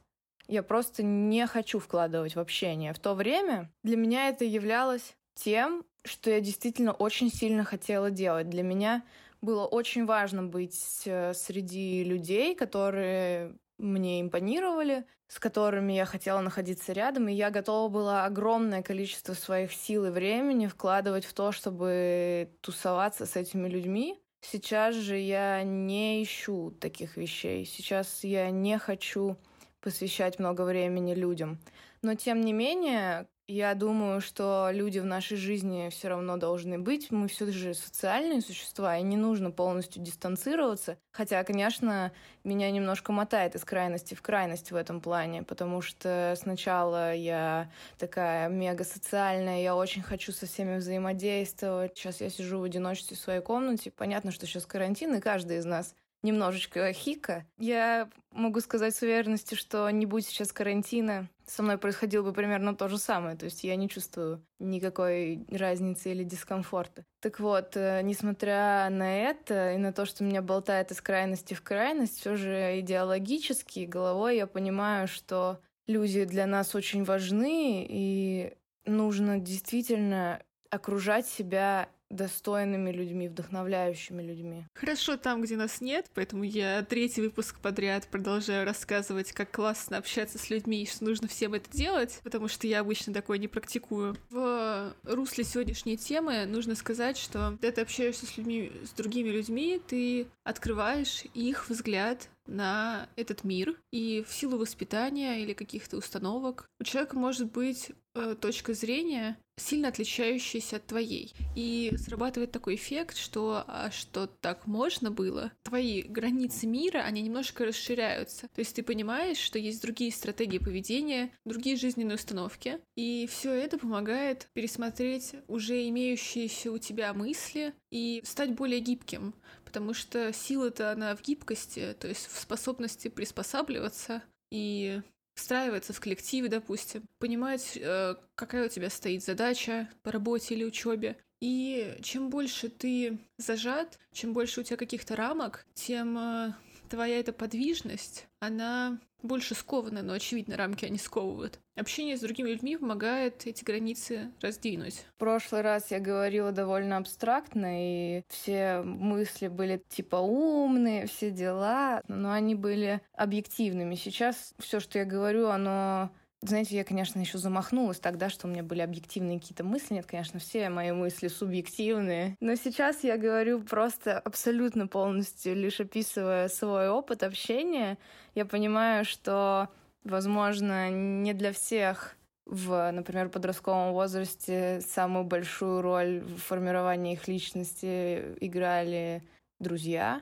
я 0.48 0.64
просто 0.64 1.02
не 1.04 1.48
хочу 1.48 1.80
вкладывать 1.80 2.36
в 2.36 2.40
общение. 2.40 2.94
В 2.94 3.00
то 3.00 3.14
время 3.14 3.72
для 3.84 3.96
меня 3.96 4.28
это 4.28 4.44
являлось 4.44 5.16
тем, 5.34 5.86
что 6.04 6.30
я 6.30 6.42
действительно 6.42 6.92
очень 6.92 7.32
сильно 7.32 7.64
хотела 7.64 8.12
делать. 8.12 8.50
Для 8.50 8.64
меня 8.64 9.04
было 9.42 9.66
очень 9.66 10.06
важно 10.06 10.44
быть 10.44 11.04
э, 11.06 11.34
среди 11.34 12.04
людей, 12.04 12.56
которые 12.56 13.56
мне 13.82 14.22
импонировали, 14.22 15.06
с 15.28 15.40
которыми 15.40 15.94
я 15.94 16.06
хотела 16.06 16.42
находиться 16.42 16.94
рядом, 16.94 17.28
и 17.28 17.34
я 17.34 17.50
готова 17.50 17.90
была 17.90 18.26
огромное 18.26 18.84
количество 18.84 19.34
своих 19.34 19.74
сил 19.74 20.06
и 20.06 20.10
времени 20.10 20.68
вкладывать 20.68 21.26
в 21.26 21.34
то, 21.34 21.52
чтобы 21.52 22.52
тусоваться 22.62 23.26
с 23.26 23.36
этими 23.36 23.68
людьми. 23.68 24.22
Сейчас 24.42 24.96
же 24.96 25.18
я 25.18 25.64
не 25.64 26.24
ищу 26.24 26.72
таких 26.72 27.18
вещей. 27.18 27.66
Сейчас 27.66 28.24
я 28.24 28.50
не 28.50 28.78
хочу 28.78 29.38
посвящать 29.82 30.40
много 30.40 30.64
времени 30.64 31.14
людям. 31.14 31.60
Но 32.02 32.16
тем 32.16 32.42
не 32.42 32.54
менее, 32.54 33.28
я 33.48 33.74
думаю, 33.76 34.22
что 34.22 34.70
люди 34.72 35.00
в 35.00 35.06
нашей 35.06 35.36
жизни 35.36 35.90
все 35.92 36.08
равно 36.08 36.38
должны 36.38 36.80
быть. 36.80 37.12
Мы 37.12 37.28
все 37.28 37.52
же 37.52 37.74
социальные 37.74 38.42
существа, 38.42 38.98
и 38.98 39.02
не 39.04 39.18
нужно 39.18 39.52
полностью 39.52 40.02
дистанцироваться. 40.02 40.98
Хотя, 41.12 41.44
конечно, 41.44 42.14
меня 42.44 42.72
немножко 42.72 43.12
мотает 43.12 43.56
из 43.56 43.66
крайности 43.66 44.16
в 44.16 44.22
крайность 44.22 44.72
в 44.72 44.76
этом 44.76 45.02
плане, 45.02 45.44
потому 45.44 45.82
что 45.82 46.34
сначала 46.38 47.14
я 47.14 47.72
такая 47.98 48.48
мега 48.48 48.84
социальная, 48.86 49.62
я 49.62 49.76
очень 49.76 50.02
хочу 50.02 50.32
со 50.32 50.46
всеми 50.46 50.78
взаимодействовать. 50.78 51.98
Сейчас 51.98 52.22
я 52.22 52.30
сижу 52.30 52.60
в 52.60 52.64
одиночестве 52.64 53.18
в 53.18 53.20
своей 53.20 53.42
комнате. 53.42 53.92
Понятно, 53.92 54.32
что 54.32 54.46
сейчас 54.46 54.66
карантин, 54.66 55.16
и 55.16 55.20
каждый 55.20 55.58
из 55.58 55.66
нас 55.66 55.94
немножечко 56.24 56.92
хика. 56.94 57.46
Я 57.58 58.10
могу 58.32 58.60
сказать 58.62 58.96
с 58.96 59.02
уверенностью, 59.02 59.58
что 59.58 59.90
не 59.90 60.06
будь 60.06 60.26
сейчас 60.26 60.52
карантина, 60.52 61.30
со 61.46 61.64
мной 61.64 61.78
происходило 61.78 62.24
бы 62.24 62.34
примерно 62.34 62.76
то 62.76 62.88
же 62.88 62.98
самое. 62.98 63.36
То 63.36 63.46
есть 63.46 63.64
я 63.64 63.76
не 63.76 63.90
чувствую 63.90 64.42
никакой 64.60 65.46
разницы 65.50 66.12
или 66.12 66.24
дискомфорта. 66.24 67.04
Так 67.20 67.40
вот, 67.40 67.76
э, 67.76 68.02
несмотря 68.04 68.90
на 68.90 69.18
это 69.18 69.74
и 69.74 69.78
на 69.78 69.92
то, 69.92 70.06
что 70.06 70.24
меня 70.24 70.42
болтает 70.42 70.92
из 70.92 71.02
крайности 71.02 71.54
в 71.54 71.62
крайность, 71.62 72.20
все 72.20 72.36
же 72.36 72.80
идеологически 72.80 73.86
головой 73.86 74.38
я 74.38 74.48
понимаю, 74.48 75.08
что 75.08 75.60
люди 75.88 76.24
для 76.24 76.46
нас 76.46 76.74
очень 76.74 77.04
важны, 77.04 77.86
и 77.90 78.54
нужно 78.86 79.40
действительно 79.40 80.42
окружать 80.70 81.28
себя 81.28 81.90
достойными 82.12 82.92
людьми, 82.92 83.28
вдохновляющими 83.28 84.22
людьми. 84.22 84.66
Хорошо 84.74 85.18
там, 85.18 85.42
где 85.42 85.56
нас 85.56 85.82
нет, 85.82 86.08
поэтому 86.14 86.44
я 86.44 86.84
третий 86.84 87.22
выпуск 87.22 87.60
подряд 87.60 88.08
продолжаю 88.08 88.66
рассказывать, 88.66 89.32
как 89.32 89.52
классно 89.52 89.98
общаться 89.98 90.38
с 90.38 90.50
людьми 90.50 90.84
и 90.84 90.88
что 90.88 91.06
нужно 91.06 91.28
всем 91.28 91.54
это 91.54 91.70
делать, 91.72 92.20
потому 92.24 92.48
что 92.48 92.68
я 92.68 92.82
обычно 92.82 93.14
такое 93.14 93.38
не 93.38 93.48
практикую. 93.48 94.16
В 94.30 94.94
русле 95.04 95.44
сегодняшней 95.44 95.98
темы 95.98 96.46
нужно 96.46 96.76
сказать, 96.76 97.18
что 97.18 97.58
когда 97.62 97.72
ты 97.72 97.82
общаешься 97.82 98.26
с 98.26 98.38
людьми, 98.38 98.72
с 98.84 98.92
другими 98.92 99.30
людьми, 99.30 99.82
ты 99.86 100.28
открываешь 100.44 101.24
их 101.34 101.70
взгляд 101.70 102.30
на 102.48 103.08
этот 103.16 103.44
мир, 103.44 103.76
и 103.92 104.26
в 104.28 104.34
силу 104.34 104.58
воспитания 104.58 105.42
или 105.42 105.54
каких-то 105.54 105.98
установок 105.98 106.66
у 106.80 106.84
человека 106.84 107.18
может 107.18 107.52
быть 107.52 107.92
точка 108.40 108.74
зрения, 108.74 109.38
сильно 109.58 109.90
отличающаяся 109.90 110.78
от 110.78 110.88
твоей. 110.88 111.34
И 111.56 111.94
срабатывает 111.98 112.52
такой 112.52 112.76
эффект, 112.76 113.18
что 113.18 113.64
а 113.68 113.92
что 113.92 114.28
так 114.28 114.68
можно 114.68 115.12
было, 115.12 115.52
твои 115.64 116.02
границы 116.02 116.68
мира, 116.68 117.00
они 117.00 117.22
немножко 117.22 117.66
расширяются. 117.66 118.48
То 118.54 118.60
есть 118.60 118.76
ты 118.76 118.84
понимаешь, 118.84 119.38
что 119.38 119.60
есть 119.60 119.82
другие 119.82 120.12
стратегии 120.12 120.58
поведения, 120.58 121.32
другие 121.46 121.76
жизненные 121.76 122.16
установки, 122.16 122.80
и 122.96 123.28
все 123.32 123.52
это 123.52 123.78
помогает 123.78 124.48
пересмотреть 124.54 125.36
уже 125.48 125.88
имеющиеся 125.88 126.72
у 126.72 126.78
тебя 126.78 127.14
мысли 127.14 127.74
и 127.92 128.22
стать 128.26 128.54
более 128.54 128.80
гибким 128.80 129.34
потому 129.64 129.94
что 129.94 130.34
сила-то 130.34 130.92
она 130.92 131.16
в 131.16 131.22
гибкости, 131.22 131.96
то 131.98 132.10
есть 132.10 132.28
в 132.28 132.38
способности 132.38 133.08
приспосабливаться 133.08 134.22
и 134.52 135.02
встраиваться 135.34 135.94
в 135.94 136.00
коллективе, 136.00 136.50
допустим, 136.50 137.04
понимать, 137.20 137.78
э, 137.82 138.16
какая 138.36 138.66
у 138.66 138.70
тебя 138.70 138.90
стоит 138.90 139.24
задача 139.24 139.90
по 140.04 140.12
работе 140.12 140.56
или 140.56 140.64
учебе. 140.64 141.18
И 141.40 141.98
чем 142.04 142.30
больше 142.30 142.70
ты 142.70 143.18
зажат, 143.38 143.98
чем 144.12 144.34
больше 144.34 144.62
у 144.62 144.64
тебя 144.64 144.78
каких-то 144.78 145.16
рамок, 145.16 145.66
тем 145.74 146.18
э, 146.18 146.54
твоя 146.92 147.20
эта 147.20 147.32
подвижность, 147.34 148.28
она 148.40 149.00
больше 149.24 149.56
скована, 149.56 150.02
но, 150.02 150.14
очевидно, 150.14 150.58
рамки 150.58 150.84
они 150.86 150.98
сковывают. 150.98 151.60
Общение 151.76 152.18
с 152.18 152.22
другими 152.22 152.50
людьми 152.50 152.76
помогает 152.76 153.48
эти 153.48 153.64
границы 153.64 154.32
раздвинуть. 154.42 155.06
В 155.16 155.20
прошлый 155.20 155.62
раз 155.62 155.90
я 155.92 156.00
говорила 156.00 156.52
довольно 156.52 156.98
абстрактно, 156.98 158.18
и 158.18 158.24
все 158.28 158.82
мысли 158.82 159.48
были 159.48 159.82
типа 159.90 160.18
умные, 160.18 161.08
все 161.08 161.32
дела, 161.32 162.02
но 162.08 162.32
они 162.32 162.56
были 162.56 163.02
объективными. 163.14 163.96
Сейчас 163.96 164.54
все, 164.60 164.80
что 164.80 165.00
я 165.00 165.06
говорю, 165.06 165.48
оно 165.48 166.12
знаете, 166.44 166.76
я, 166.76 166.84
конечно, 166.84 167.20
еще 167.20 167.38
замахнулась 167.38 168.00
тогда, 168.00 168.30
что 168.30 168.48
у 168.48 168.50
меня 168.50 168.64
были 168.64 168.82
объективные 168.82 169.40
какие-то 169.40 169.64
мысли. 169.64 169.96
Нет, 169.96 170.08
конечно, 170.08 170.40
все 170.40 170.70
мои 170.70 170.92
мысли 170.92 171.28
субъективные. 171.28 172.36
Но 172.40 172.56
сейчас 172.56 173.04
я 173.04 173.18
говорю 173.18 173.62
просто 173.62 174.18
абсолютно 174.20 174.88
полностью, 174.88 175.56
лишь 175.56 175.80
описывая 175.80 176.48
свой 176.48 176.90
опыт 176.90 177.22
общения. 177.22 178.00
Я 178.34 178.46
понимаю, 178.46 179.06
что, 179.06 179.70
возможно, 180.04 180.90
не 180.90 181.34
для 181.34 181.52
всех 181.54 182.16
в, 182.48 182.92
например, 182.92 183.30
подростковом 183.30 183.94
возрасте 183.94 184.82
самую 184.82 185.26
большую 185.26 185.82
роль 185.82 186.22
в 186.22 186.38
формировании 186.38 187.14
их 187.14 187.28
личности 187.28 188.36
играли 188.42 189.22
друзья. 189.60 190.22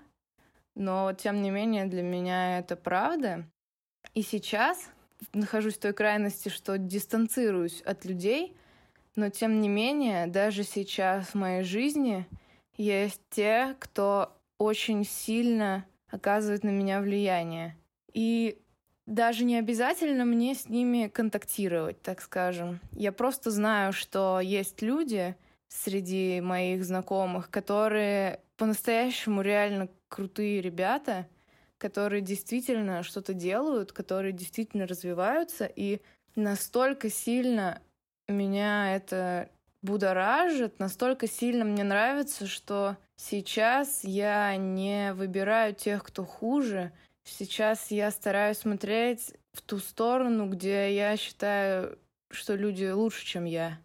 Но, 0.76 1.14
тем 1.14 1.42
не 1.42 1.50
менее, 1.50 1.86
для 1.86 2.04
меня 2.04 2.60
это 2.60 2.76
правда. 2.76 3.46
И 4.14 4.22
сейчас 4.22 4.90
нахожусь 5.34 5.76
в 5.76 5.80
той 5.80 5.94
крайности, 5.94 6.50
что 6.50 6.78
дистанцируюсь 6.78 7.82
от 7.82 8.06
людей, 8.06 8.56
но 9.16 9.30
тем 9.30 9.62
не 9.62 9.68
менее, 9.68 10.28
даже 10.28 10.64
сейчас 10.64 11.28
в 11.28 11.36
моей 11.36 11.64
жизни 11.64 12.26
есть 12.78 13.22
те, 13.30 13.76
кто 13.80 14.38
очень 14.58 15.04
сильно 15.06 15.86
оказывает 16.10 16.64
на 16.64 16.70
меня 16.70 17.02
влияние. 17.02 17.76
И 18.14 18.58
даже 19.06 19.44
не 19.44 19.58
обязательно 19.58 20.24
мне 20.24 20.56
с 20.56 20.70
ними 20.70 21.08
контактировать, 21.08 22.02
так 22.02 22.22
скажем. 22.22 22.80
Я 22.92 23.12
просто 23.12 23.52
знаю, 23.52 23.92
что 23.92 24.40
есть 24.40 24.82
люди 24.82 25.36
среди 25.68 26.42
моих 26.42 26.84
знакомых, 26.86 27.50
которые 27.50 28.40
по-настоящему 28.58 29.42
реально 29.42 29.90
крутые 30.10 30.62
ребята, 30.62 31.28
которые 31.80 32.22
действительно 32.22 33.02
что-то 33.02 33.34
делают, 33.34 33.92
которые 33.92 34.34
действительно 34.34 34.86
развиваются, 34.86 35.66
и 35.66 36.02
настолько 36.36 37.10
сильно 37.10 37.82
меня 38.28 38.96
это 38.96 39.50
будоражит, 39.82 40.78
настолько 40.80 41.28
сильно 41.28 41.64
мне 41.66 41.84
нравится, 41.84 42.46
что 42.46 42.98
сейчас 43.16 44.04
я 44.04 44.56
не 44.58 45.14
выбираю 45.14 45.74
тех, 45.74 46.04
кто 46.04 46.26
хуже. 46.26 46.92
Сейчас 47.24 47.92
я 47.92 48.12
стараюсь 48.12 48.58
смотреть 48.58 49.34
в 49.54 49.62
ту 49.62 49.80
сторону, 49.80 50.48
где 50.50 50.94
я 50.94 51.16
считаю, 51.16 51.98
что 52.30 52.56
люди 52.56 52.86
лучше, 52.86 53.26
чем 53.26 53.46
я. 53.46 53.80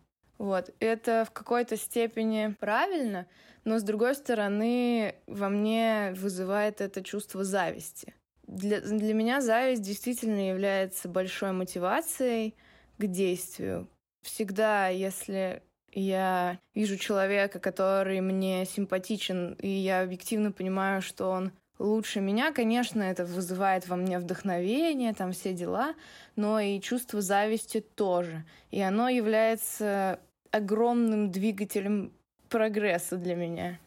Вот. 0.45 0.75
Это 0.79 1.25
в 1.27 1.31
какой-то 1.31 1.79
степени 1.79 2.55
правильно, 2.61 3.27
но 3.65 3.79
с 3.79 3.83
другой 3.83 4.15
стороны 4.15 5.15
во 5.27 5.49
мне 5.49 6.13
вызывает 6.19 6.83
это 6.83 7.03
чувство 7.03 7.45
зависти. 7.45 8.13
Для, 8.47 8.83
для 8.83 9.15
меня 9.15 9.41
зависть 9.41 9.81
действительно 9.81 10.51
является 10.51 11.09
большой 11.09 11.53
мотивацией 11.53 12.55
к 12.99 13.07
действию. 13.07 13.89
Всегда, 14.21 14.89
если 14.89 15.63
я 15.93 16.59
вижу 16.75 16.99
человека, 16.99 17.59
который 17.59 18.21
мне 18.21 18.67
симпатичен, 18.67 19.55
и 19.55 19.69
я 19.69 20.03
объективно 20.03 20.53
понимаю, 20.53 21.01
что 21.01 21.31
он 21.31 21.53
лучше 21.79 22.21
меня, 22.21 22.53
конечно, 22.53 23.03
это 23.03 23.25
вызывает 23.25 23.89
во 23.89 23.97
мне 23.97 24.19
вдохновение, 24.19 25.15
там 25.15 25.33
все 25.33 25.55
дела, 25.55 25.95
но 26.37 26.61
и 26.61 26.83
чувство 26.83 27.23
зависти 27.23 27.81
тоже. 27.81 28.45
И 28.71 28.83
оно 28.83 29.09
является 29.09 30.21
огромным 30.55 31.33
двигателем 31.33 32.13
прогресса 32.49 33.17
для 33.17 33.35
меня. 33.35 33.81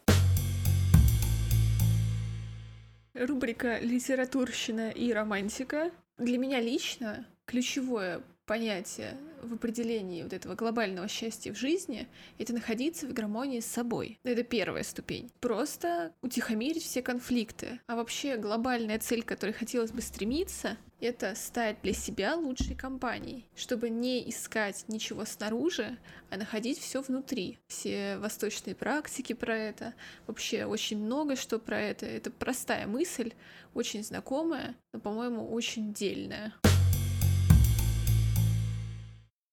Рубрика 3.14 3.78
«Литературщина 3.78 4.90
и 4.90 5.10
романтика». 5.12 5.90
Для 6.18 6.36
меня 6.36 6.60
лично 6.60 7.26
ключевое 7.46 8.20
понятие 8.44 9.16
в 9.42 9.54
определении 9.54 10.22
вот 10.22 10.32
этого 10.32 10.54
глобального 10.54 11.08
счастья 11.08 11.52
в 11.52 11.56
жизни— 11.56 12.06
это 12.38 12.52
находиться 12.52 13.06
в 13.06 13.14
гармонии 13.14 13.60
с 13.60 13.66
собой. 13.66 14.18
Это 14.22 14.42
первая 14.42 14.82
ступень. 14.82 15.30
Просто 15.40 16.12
утихомирить 16.22 16.82
все 16.82 17.02
конфликты. 17.02 17.80
А 17.86 17.96
вообще 17.96 18.36
глобальная 18.36 18.98
цель, 18.98 19.22
к 19.22 19.28
которой 19.28 19.52
хотелось 19.52 19.92
бы 19.92 20.02
стремиться, 20.02 20.76
это 21.00 21.34
стать 21.34 21.80
для 21.82 21.92
себя 21.92 22.34
лучшей 22.34 22.74
компанией, 22.74 23.46
чтобы 23.54 23.90
не 23.90 24.28
искать 24.28 24.84
ничего 24.88 25.24
снаружи, 25.24 25.98
а 26.30 26.36
находить 26.36 26.78
все 26.78 27.02
внутри. 27.02 27.58
Все 27.68 28.18
восточные 28.18 28.74
практики 28.74 29.32
про 29.32 29.56
это, 29.56 29.94
вообще 30.26 30.64
очень 30.64 30.98
много 30.98 31.36
что 31.36 31.58
про 31.58 31.80
это. 31.80 32.06
Это 32.06 32.30
простая 32.30 32.86
мысль, 32.86 33.32
очень 33.74 34.02
знакомая, 34.02 34.74
но, 34.92 35.00
по-моему, 35.00 35.48
очень 35.52 35.92
дельная. 35.92 36.52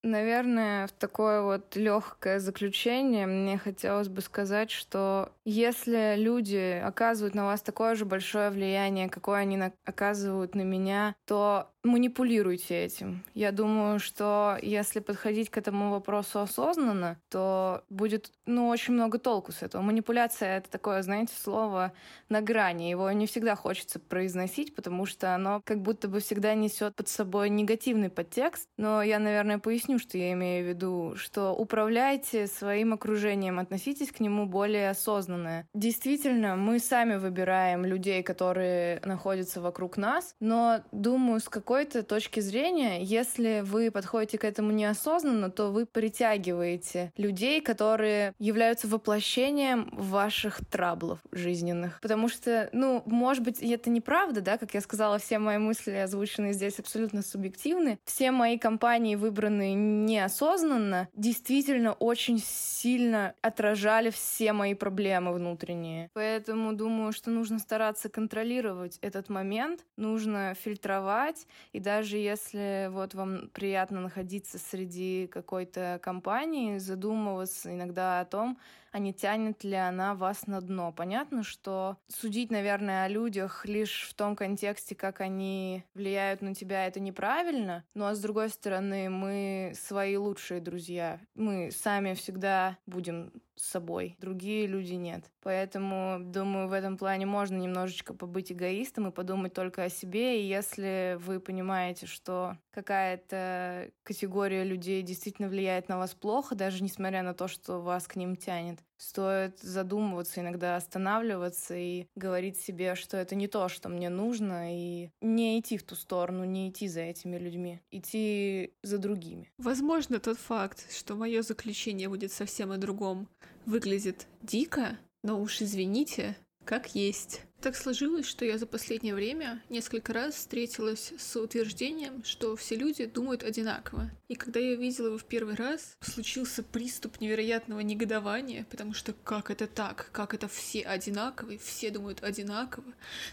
Наверное, 0.06 0.86
в 0.86 0.92
такое 0.92 1.42
вот 1.42 1.76
легкое 1.76 2.40
заключение 2.40 3.26
мне 3.26 3.58
хотелось 3.58 4.08
бы 4.08 4.22
сказать, 4.22 4.70
что 4.70 5.32
если 5.46 6.14
люди 6.16 6.80
оказывают 6.80 7.34
на 7.34 7.46
вас 7.46 7.64
такое 7.64 7.96
же 7.96 8.06
большое 8.06 8.52
влияние, 8.52 9.10
какое 9.10 9.40
они 9.40 9.60
оказывают 9.84 10.54
на 10.54 10.62
меня, 10.62 11.16
то 11.26 11.72
манипулируйте 11.86 12.84
этим. 12.84 13.24
Я 13.34 13.51
думаю, 13.51 14.00
что 14.00 14.58
если 14.62 15.00
подходить 15.00 15.50
к 15.50 15.58
этому 15.58 15.92
вопросу 15.92 16.39
осознанно, 16.39 17.18
то 17.30 17.84
будет, 17.89 18.32
ну, 18.46 18.68
очень 18.68 18.94
много 18.94 19.20
толку 19.20 19.51
с 19.51 19.62
этого. 19.62 19.82
Манипуляция— 19.82 20.58
это 20.60 20.70
такое, 20.70 21.01
знаете, 21.01 21.34
слово 21.42 21.94
на 22.30 22.42
грани. 22.42 22.89
Его 22.89 23.12
не 23.12 23.27
всегда 23.27 23.56
хочется 23.56 24.00
произносить, 24.00 24.75
потому 24.75 25.06
что 25.06 25.36
оно 25.36 25.62
как 25.63 25.82
будто 25.82 26.08
бы 26.08 26.20
всегда 26.20 26.54
несет 26.56 26.96
под 26.96 27.08
собой 27.08 27.50
негативный 27.50 28.10
подтекст. 28.10 28.68
Но 28.77 29.04
я, 29.04 29.20
наверное, 29.20 29.60
поясню, 29.60 30.00
что 30.00 30.18
я 30.18 30.32
имею 30.34 30.65
в 30.65 30.70
виду, 30.70 31.13
что 31.15 31.51
управляйте 31.51 32.48
своим 32.48 32.94
окружением, 32.94 33.60
относитесь 33.60 34.12
к 34.12 34.20
нему 34.20 34.46
более 34.46 34.90
осознанно. 34.90 35.68
Действительно, 35.74 36.55
мы 36.55 36.79
сами 36.79 37.16
выбираем 37.16 37.86
людей, 37.86 38.24
которые 38.24 39.01
находятся 39.05 39.62
вокруг 39.62 39.98
нас, 39.98 40.36
но 40.40 40.81
думаю, 40.92 41.40
с 41.40 41.50
какой 41.50 41.75
какой-то 41.75 42.03
точки 42.03 42.40
зрения, 42.40 43.03
если 43.03 43.59
вы 43.59 43.92
подходите 43.92 44.38
к 44.38 44.46
этому 44.46 44.72
неосознанно, 44.72 45.50
то 45.51 45.72
вы 45.72 45.85
притягиваете 45.85 47.11
людей, 47.18 47.59
которые 47.59 48.33
являются 48.40 48.88
воплощением 48.88 49.90
ваших 49.92 50.66
траблов 50.66 51.20
жизненных. 51.33 52.00
Потому 52.01 52.29
что, 52.29 52.70
ну, 52.72 53.03
может 53.05 53.44
быть, 53.44 53.61
это 53.61 53.90
неправда, 53.90 54.40
да, 54.40 54.57
как 54.57 54.74
я 54.74 54.79
сказала, 54.79 55.20
все 55.20 55.38
мои 55.38 55.57
мысли, 55.57 55.92
озвученные 55.92 56.53
здесь, 56.53 56.79
абсолютно 56.79 57.22
субъективны. 57.22 58.00
Все 58.05 58.31
мои 58.31 58.57
компании, 58.57 59.18
выбранные 59.18 59.74
неосознанно, 59.74 61.09
действительно 61.14 61.92
очень 61.92 62.40
сильно 62.40 63.33
отражали 63.42 64.11
все 64.11 64.53
мои 64.53 64.75
проблемы 64.75 65.33
внутренние. 65.33 66.09
Поэтому 66.14 66.72
думаю, 66.72 67.11
что 67.11 67.31
нужно 67.31 67.59
стараться 67.59 68.07
контролировать 68.07 68.98
этот 69.01 69.27
момент, 69.27 69.81
нужно 69.98 70.55
фильтровать 70.64 71.46
и 71.74 71.80
даже 71.80 72.18
если 72.18 72.90
вот 72.92 73.14
вам 73.14 73.50
приятно 73.50 74.01
находиться 74.01 74.58
среди 74.58 75.28
какой-то 75.28 76.00
компании, 76.01 76.78
задумываться 76.78 77.74
иногда 77.74 78.20
о 78.20 78.25
том, 78.25 78.58
а 78.96 79.00
не 79.00 79.14
тянет 79.14 79.66
ли 79.66 79.75
она 79.75 80.16
вас 80.16 80.48
на 80.48 80.62
дно. 80.62 80.94
Понятно, 80.94 81.44
что 81.44 81.98
судить, 82.08 82.50
наверное, 82.50 83.04
о 83.04 83.10
людях 83.10 83.66
лишь 83.66 84.08
в 84.10 84.14
том 84.14 84.38
контексте, 84.38 84.96
как 84.96 85.20
они 85.20 85.84
влияют 85.94 86.42
на 86.42 86.56
тебя, 86.56 86.88
это 86.88 87.01
неправильно. 87.01 87.84
Но, 87.94 88.08
а 88.08 88.16
с 88.16 88.22
другой 88.22 88.48
стороны, 88.48 89.10
мы 89.10 89.74
свои 89.75 90.16
лучшие 90.16 90.62
друзья. 90.62 91.20
Мы 91.36 91.72
сами 91.72 92.14
всегда 92.14 92.78
будем 92.86 93.34
с 93.55 93.63
собой. 93.70 94.15
Другие 94.20 94.68
люди 94.68 94.94
нет. 94.94 95.31
Поэтому, 95.41 96.18
думаю, 96.20 96.68
в 96.68 96.74
этом 96.74 96.98
плане 96.98 97.25
можно 97.25 97.57
немножечко 97.57 98.13
побыть 98.13 98.51
эгоистом 98.51 99.07
и 99.07 99.11
подумать 99.11 99.53
только 99.53 99.83
о 99.83 99.89
себе. 99.89 100.41
И 100.41 100.48
если 100.48 101.18
вы 101.20 101.39
понимаете, 101.39 102.05
что 102.05 102.57
какая-то 102.72 103.91
категория 104.03 104.63
людей 104.63 105.01
действительно 105.01 105.48
влияет 105.48 105.87
на 105.89 105.98
вас 105.98 106.13
плохо, 106.13 106.55
даже 106.55 106.83
несмотря 106.83 107.24
на 107.24 107.33
то, 107.33 107.48
что 107.48 107.81
вас 107.81 108.07
к 108.07 108.15
ним 108.15 108.35
тянет, 108.35 108.79
стоит 108.98 109.60
задумываться, 109.60 110.42
иногда 110.42 110.75
останавливаться 110.75 111.75
и 111.75 112.08
говорить 112.16 112.58
себе, 112.58 112.96
что 112.96 113.18
это 113.18 113.36
не 113.36 113.48
то, 113.48 113.68
что 113.70 113.90
мне 113.90 114.10
нужно, 114.10 114.75
и 114.75 115.10
не 115.22 115.60
идти 115.60 115.77
в 115.77 115.84
ту 115.84 115.96
сторону, 115.96 116.44
не 116.46 116.70
идти 116.70 116.88
за 116.88 117.01
этими 117.01 117.38
людьми, 117.38 117.81
идти 117.92 118.74
за 118.84 118.98
другими. 118.98 119.51
Возможно, 119.58 120.20
тот 120.20 120.38
факт, 120.38 120.94
что 120.94 121.16
мое 121.16 121.42
заключение 121.42 122.10
будет 122.10 122.31
совсем 122.31 122.72
о 122.72 122.77
другом, 122.77 123.27
выглядит 123.66 124.27
дико, 124.42 124.98
но 125.24 125.42
уж 125.42 125.62
извините, 125.62 126.36
как 126.64 126.96
есть. 126.96 127.42
Так 127.66 127.75
сложилось, 127.75 128.28
что 128.28 128.46
я 128.46 128.60
за 128.60 128.68
последнее 128.68 129.16
время 129.16 129.60
несколько 129.70 130.14
раз 130.14 130.36
встретилась 130.36 131.12
с 131.18 131.36
утверждением, 131.36 132.24
что 132.24 132.56
все 132.56 132.75
люди 132.75 133.08
думают 133.08 133.42
одинаково. 133.42 134.12
И 134.28 134.36
когда 134.36 134.60
я 134.60 134.78
увидела 134.78 135.08
его 135.08 135.18
в 135.18 135.24
первый 135.24 135.56
раз, 135.56 135.98
случился 136.00 136.62
приступ 136.62 137.20
невероятного 137.20 137.80
негодования, 137.80 138.68
потому 138.70 138.94
что 138.94 139.14
как 139.14 139.50
это 139.50 139.66
так? 139.66 140.10
Как 140.12 140.36
это 140.36 140.48
все 140.48 140.82
одинаковые? 140.82 141.58
Все 141.58 141.90
думают 141.90 142.24
одинаково? 142.24 142.86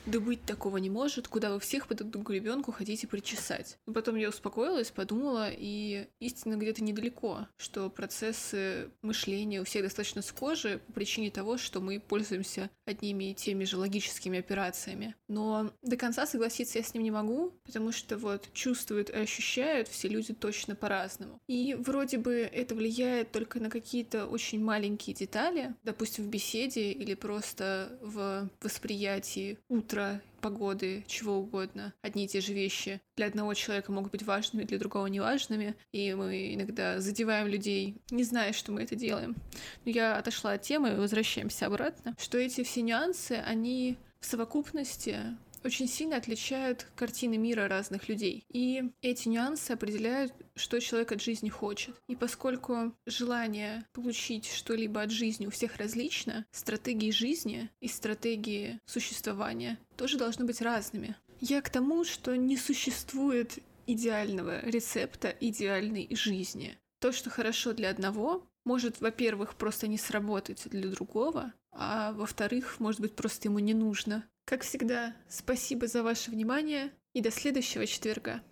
Да 0.07 0.19
быть 0.19 0.43
такого 0.47 0.79
не 0.79 0.89
может, 0.89 1.29
куда 1.29 1.53
вы 1.53 1.61
всех 1.61 1.87
под 1.87 2.01
одну 2.01 2.23
гребенку 2.23 2.73
хотите 2.73 3.07
причесать. 3.07 3.77
Потом 3.85 4.17
я 4.17 4.31
успокоилась, 4.31 4.91
подумала, 4.91 5.51
и 5.51 6.07
истина 6.21 6.57
где-то 6.57 6.83
недалеко, 6.83 7.49
что 7.59 7.91
процессы 7.91 8.89
мышления 9.03 9.61
у 9.61 9.65
всех 9.65 9.83
достаточно 9.83 10.23
схожи 10.23 10.81
по 10.87 10.95
причине 10.95 11.31
того, 11.31 11.59
что 11.59 11.81
мы 11.81 12.01
пользуемся 12.01 12.71
одними 12.87 13.33
и 13.33 13.35
теми 13.35 13.65
же 13.65 13.77
логическими 13.77 14.22
хирургическими 14.23 14.39
операциями. 14.39 15.15
Но 15.29 15.71
до 15.83 15.97
конца 15.97 16.27
согласиться 16.27 16.79
я 16.79 16.85
с 16.85 16.95
ним 16.95 17.03
не 17.03 17.11
могу, 17.11 17.53
потому 17.65 17.93
что 17.93 18.17
вот 18.17 18.49
чувствуют 18.53 19.11
и 19.11 19.17
ощущают 19.17 19.89
все 19.89 20.09
люди 20.09 20.33
точно 20.33 20.75
по-разному. 20.75 21.41
И 21.49 21.75
вроде 21.75 22.19
бы 22.19 22.49
это 22.53 22.75
влияет 22.75 23.33
только 23.33 23.61
на 23.61 23.71
какие-то 23.71 24.27
очень 24.27 24.63
маленькие 24.63 25.15
детали, 25.15 25.75
допустим, 25.85 26.25
в 26.25 26.29
беседе 26.29 26.93
или 26.93 27.15
просто 27.15 27.99
в 28.01 28.49
восприятии 28.61 29.59
утра 29.69 30.21
погоды, 30.41 31.05
чего 31.07 31.37
угодно. 31.37 31.95
Одни 32.03 32.25
и 32.25 32.29
те 32.29 32.41
же 32.41 32.53
вещи 32.53 33.01
для 33.17 33.27
одного 33.27 33.55
человека 33.55 33.93
могут 33.93 34.11
быть 34.11 34.25
важными, 34.25 34.65
для 34.65 34.79
другого 34.79 35.07
неважными, 35.07 35.77
и 35.93 36.13
мы 36.15 36.55
иногда 36.55 37.01
задеваем 37.01 37.47
людей, 37.47 37.97
не 38.11 38.25
зная, 38.25 38.53
что 38.53 38.73
мы 38.73 38.83
это 38.83 38.97
делаем. 38.97 39.37
Но 39.85 39.93
я 39.93 40.19
отошла 40.19 40.53
от 40.53 40.63
темы, 40.63 40.97
возвращаемся 40.97 41.67
обратно, 41.67 42.17
что 42.19 42.39
эти 42.39 42.65
все 42.65 42.83
нюансы, 42.83 43.33
они 43.33 43.97
в 44.23 44.27
совокупности 44.27 45.19
очень 45.65 45.89
сильно 45.89 46.17
отличают 46.17 46.87
картины 46.97 47.37
мира 47.37 47.69
разных 47.69 48.09
людей. 48.09 48.45
И 48.49 48.85
эти 49.01 49.29
нюансы 49.29 49.73
определяют, 49.73 50.33
что 50.57 50.81
человек 50.81 51.13
от 51.13 51.21
жизни 51.21 51.49
хочет. 51.49 51.95
И 52.09 52.17
поскольку 52.17 52.95
желание 53.07 53.85
получить 53.93 54.47
что-либо 54.47 55.03
от 55.03 55.11
жизни 55.11 55.47
у 55.47 55.51
всех 55.51 55.77
различно, 55.77 56.47
стратегии 56.51 57.11
жизни 57.11 57.71
и 57.81 57.89
стратегии 57.89 58.81
существования 58.87 59.79
тоже 59.97 60.19
должны 60.19 60.45
быть 60.45 60.63
разными. 60.63 61.17
Я 61.41 61.61
к 61.61 61.71
тому, 61.71 62.05
что 62.05 62.37
не 62.37 62.57
существует 62.57 63.59
идеального 63.87 64.65
рецепта 64.65 65.35
идеальной 65.41 66.09
жизни. 66.11 66.79
То, 67.01 67.11
что 67.11 67.31
хорошо 67.31 67.73
для 67.73 67.91
одного, 67.91 68.47
может, 68.65 69.01
во-первых, 69.01 69.57
просто 69.57 69.89
не 69.89 69.99
сработать 69.99 70.69
для 70.71 70.89
другого, 70.89 71.53
а 71.73 72.13
во-вторых, 72.13 72.77
может 72.79 73.01
быть, 73.01 73.17
просто 73.17 73.49
ему 73.49 73.59
не 73.59 73.75
нужно. 73.75 74.25
Как 74.45 74.63
всегда, 74.63 75.15
спасибо 75.29 75.87
за 75.87 76.03
ваше 76.03 76.31
внимание 76.31 76.93
и 77.13 77.21
до 77.21 77.31
следующего 77.31 77.87
четверга. 77.87 78.43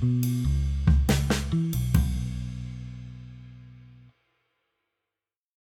thank 0.00 0.24
you 0.26 0.43